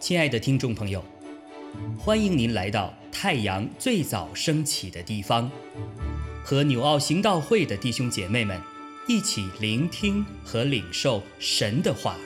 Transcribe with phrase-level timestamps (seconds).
[0.00, 1.04] 亲爱的听众朋友，
[1.96, 5.48] 欢迎您来到太阳最早升起的地方，
[6.42, 8.60] 和纽奥行道会的弟兄姐妹们
[9.06, 12.16] 一起聆听和领受神的话。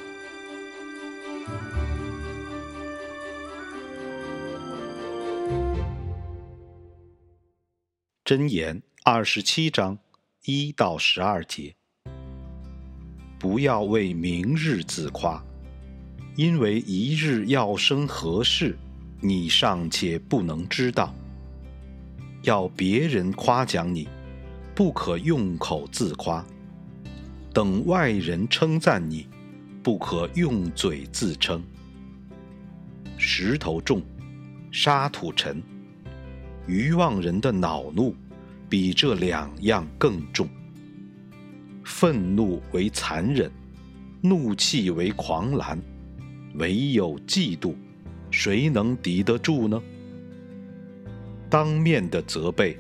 [8.25, 9.99] 箴言二十七章
[10.45, 11.77] 一到十二节：
[13.45, 15.45] 不要为明日自夸。
[16.35, 18.75] 因为一日要生何事，
[19.21, 21.15] 你尚且不能知道。
[22.41, 24.09] 要别人夸奖你，
[24.75, 26.43] 不可用口自夸；
[27.53, 29.29] 等外人称赞你，
[29.83, 31.63] 不可用嘴自称。
[33.19, 34.01] 石头重，
[34.73, 35.63] 沙土沉，
[36.67, 38.17] 愚妄人的恼怒
[38.71, 40.49] 比这两样更重。
[41.85, 43.51] 愤怒为残忍，
[44.23, 45.79] 怒气为狂澜。
[46.55, 47.75] 唯有嫉妒，
[48.31, 49.83] 谁能敌得住呢？
[51.51, 52.79] 当面的责备，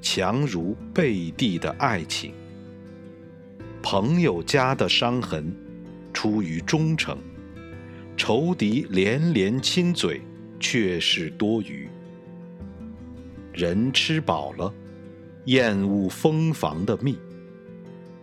[0.00, 2.32] 强如背地的爱情。
[3.82, 5.54] 朋友家的伤痕，
[6.12, 7.16] 出于忠诚；
[8.16, 10.20] 仇敌连连亲嘴，
[10.60, 11.88] 却是多余。
[13.54, 14.72] 人吃饱了，
[15.46, 17.14] 厌恶蜂房的蜜；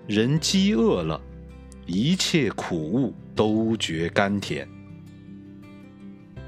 [0.07, 1.19] 人饥饿了，
[1.87, 4.67] 一切苦物都觉甘甜。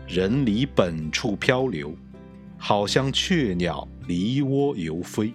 [0.08, 1.98] 人离本处漂流，
[2.58, 5.34] 好像雀鸟离窝游飞。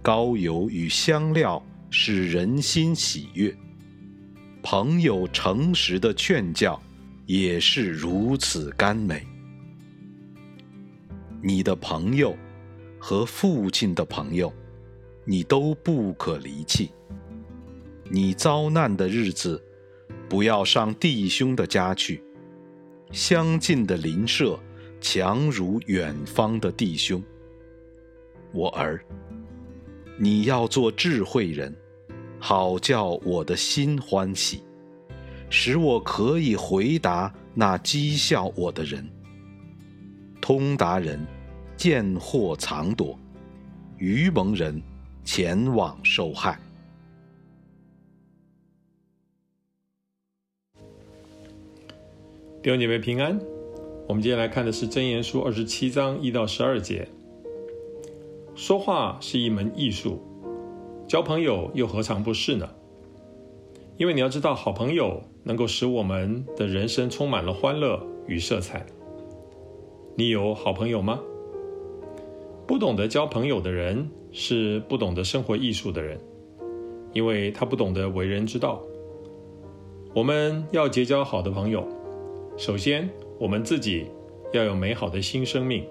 [0.00, 3.52] 膏油与香料使人心喜悦，
[4.62, 6.80] 朋友诚实的劝教
[7.26, 9.26] 也是如此甘美。
[11.42, 12.36] 你的朋友
[13.00, 14.52] 和父亲的朋友，
[15.30, 16.90] 你都不可离弃。
[18.10, 19.62] 你遭难的日子，
[20.26, 22.24] 不要上弟兄的家去。
[23.12, 24.58] 相近的邻舍，
[25.02, 27.22] 强如远方的弟兄。
[28.54, 29.04] 我儿，
[30.16, 31.76] 你要做智慧人，
[32.38, 34.62] 好叫我的心欢喜，
[35.50, 39.06] 使我可以回答那讥笑我的人。
[40.40, 41.22] 通达人
[41.76, 43.18] 见祸藏躲，
[43.98, 44.82] 愚蒙人
[45.30, 46.58] 前往受害。
[52.62, 53.38] 弟兄姐妹平安，
[54.08, 57.06] 我们今天来看的是《真言书》二十七章一到十二节。
[58.54, 60.18] 说话是一门艺术，
[61.06, 62.66] 交朋友又何尝不是呢？
[63.98, 68.86] 因为你要知道，好朋友能够使我们的人生充满了欢乐与色彩。
[70.16, 71.20] 你有好朋友吗？
[72.66, 76.18] 不懂得交朋友的人，是不懂得生活艺术的人，
[77.12, 78.82] 因为他不懂得为人之道。
[80.14, 81.86] 我们要结交好的朋友。
[82.56, 84.06] 首先，我们自己
[84.52, 85.84] 要有美好的新生命。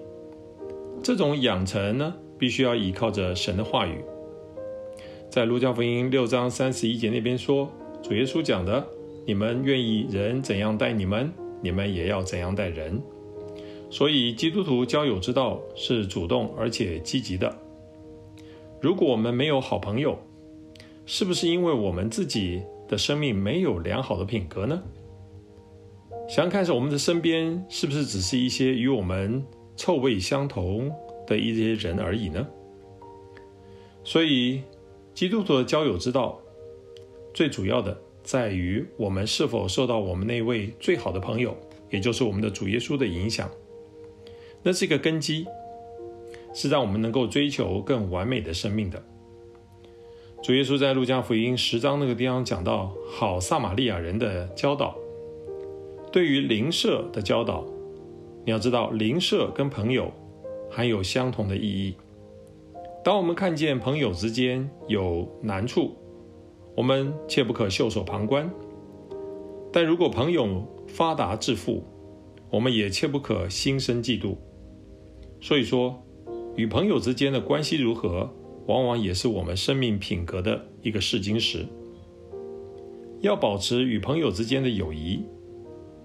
[1.02, 4.04] 这种养成呢，必须要依靠着神的话语。
[5.30, 7.70] 在路加福音六章三十一节那边说，
[8.02, 8.84] 主耶稣讲的
[9.24, 11.32] ：“你们愿意人怎样待你们，
[11.62, 13.00] 你们也要怎样待人。”
[13.90, 17.56] 所以，基督徒交友之道是主动而且积极的。
[18.80, 20.18] 如果我们没有好朋友，
[21.04, 24.82] 是不是因为我们自己的生命没有良好的品格呢？
[26.28, 29.42] 想想看，我们的身边是不是只是一些与我们
[29.76, 30.92] 臭味相同
[31.26, 32.46] 的一些人而已呢？
[34.04, 34.62] 所以，
[35.12, 36.38] 基督徒的交友之道，
[37.34, 41.56] 最主要的在于我们是否受到我们那位最好的朋友，
[41.90, 43.50] 也就是我们的主耶稣的影响。
[44.62, 45.46] 那是一个根基，
[46.58, 49.00] 是让我们能够追求更完美的生命的。
[50.42, 54.96] 主耶稣在路加福音十章那个地方讲到好撒玛利亚人的教导。
[56.10, 57.64] 对于邻舍的教导，
[58.44, 60.12] 你要知道，邻舍跟朋友
[60.68, 61.94] 含有相同的意义。
[63.04, 65.96] 当我们看见朋友之间有难处，
[66.74, 68.50] 我们切不可袖手旁观；
[69.72, 71.84] 但如果朋友发达致富，
[72.50, 74.34] 我们也切不可心生嫉妒。
[75.40, 76.02] 所以说，
[76.58, 78.28] 与朋友之间的关系如何，
[78.66, 81.64] 往往也是我们生命品格的一个试金石。
[83.20, 85.24] 要保持与朋友之间的友谊。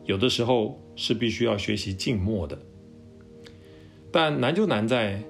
[0.06, 2.60] 有的时候是必须要学习静默的，
[4.12, 5.24] 但难就难在，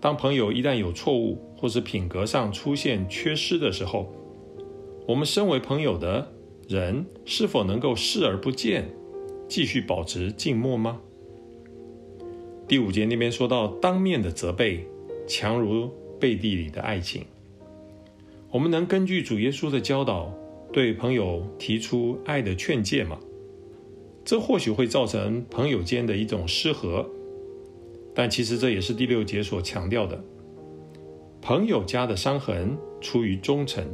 [0.00, 4.14] 当朋友一旦有错误或是品格上出现缺失的时候，
[5.08, 6.32] 我们身为朋友的
[6.68, 8.88] 人是否能够视而不见，
[9.48, 11.00] 继续保持静默吗？
[12.70, 14.86] 第五节那边说到，当面的责备
[15.26, 15.90] 强如
[16.20, 17.24] 背地里的爱情，
[18.48, 20.32] 我们能根据主耶稣的教导，
[20.72, 23.18] 对朋友提出爱的劝诫吗？
[24.24, 27.04] 这或许会造成朋友间的一种失和，
[28.14, 30.22] 但其实这也是第六节所强调的：
[31.42, 33.84] 朋友家的伤痕出于忠诚。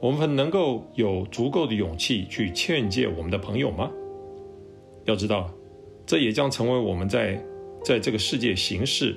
[0.00, 3.90] 我们能够有足够的勇气去劝诫我们的朋友吗？
[5.04, 5.52] 要知道，
[6.06, 7.42] 这也将成为我们在
[7.82, 9.16] 在这个世界行事，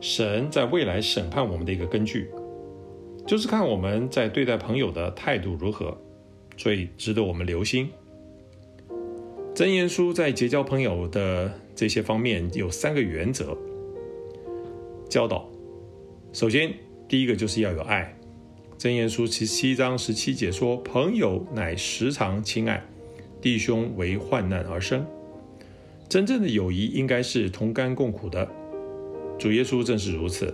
[0.00, 2.30] 神在未来审判我们的一个根据，
[3.26, 5.96] 就是看我们在对待朋友的态度如何，
[6.56, 7.88] 所以值得我们留心。
[9.54, 13.56] 真言书在结交朋友的这些方面有三个原则
[15.08, 15.48] 教导。
[16.32, 16.72] 首先，
[17.08, 18.16] 第一个就是要有爱。
[18.76, 22.80] 真言书十七章十七节说：“朋友乃时常亲爱，
[23.40, 25.04] 弟兄为患难而生。”
[26.08, 28.48] 真正的友谊应该是同甘共苦的。
[29.38, 30.52] 主耶稣正是如此。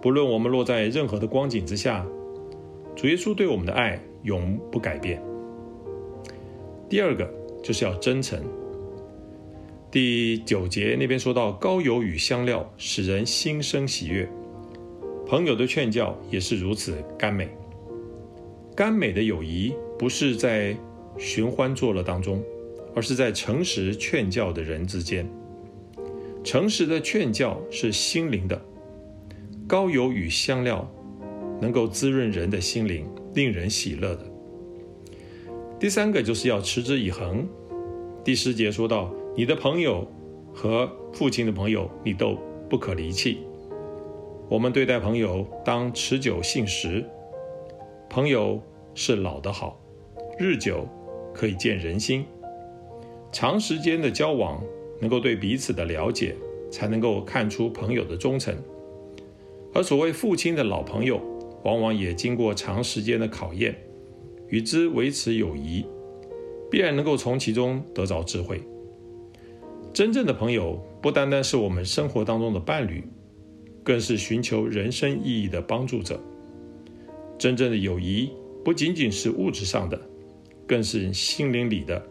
[0.00, 2.06] 不论我们落在任何的光景之下，
[2.94, 5.22] 主耶稣对我们的爱永不改变。
[6.88, 7.28] 第二个
[7.62, 8.40] 就是要真诚。
[9.90, 14.28] 第九节那边说到：“高油与香料使人心生喜悦。”
[15.26, 17.48] 朋友的劝教也是如此甘美。
[18.76, 20.76] 甘美的友谊不是在
[21.16, 22.42] 寻欢作乐当中，
[22.98, 25.24] 而是在诚实劝教的人之间。
[26.42, 28.60] 诚实的劝教是心灵的，
[29.68, 30.84] 高油与香料
[31.60, 34.24] 能够滋润人的心灵，令人喜乐的。
[35.78, 37.46] 第三个就是要持之以恒。
[38.24, 40.04] 第十节说到：“你的朋友
[40.52, 42.36] 和父亲的朋友，你都
[42.68, 43.38] 不可离弃。”
[44.50, 47.04] 我们对待朋友当持久信实，
[48.10, 48.60] 朋友
[48.92, 49.80] 是老的好，
[50.36, 50.84] 日久
[51.32, 52.26] 可以见人心。
[53.32, 54.62] 长时间的交往
[55.00, 56.34] 能够对彼此的了解，
[56.70, 58.56] 才能够看出朋友的忠诚。
[59.74, 61.20] 而所谓父亲的老朋友，
[61.64, 63.76] 往往也经过长时间的考验，
[64.48, 65.84] 与之维持友谊，
[66.70, 68.60] 必然能够从其中得着智慧。
[69.92, 73.04] 真正的朋友，不单单是我们生活当中的伴侣。
[73.84, 76.22] 更是寻求人生意义的帮助者。
[77.38, 78.30] 真正的友谊
[78.62, 79.98] 不仅仅是物质上的，
[80.66, 82.06] 更是心灵里的。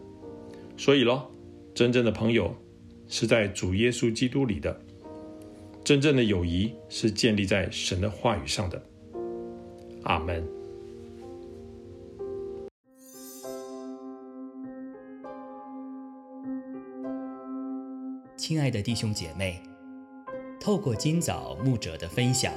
[0.78, 1.28] 所以咯，
[1.74, 2.54] 真正的朋友
[3.08, 4.80] 是在主耶稣基督里的。
[5.84, 8.80] 真正的友谊是建立在神的话语上的。
[10.04, 10.46] 阿门。
[18.36, 19.60] 亲爱的弟兄姐妹。
[20.60, 22.52] 透过今早牧者的分享，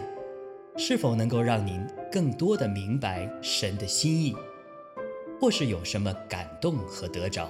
[0.77, 4.35] 是否能够让您更多的明白神的心意，
[5.39, 7.49] 或是有什么感动和得着？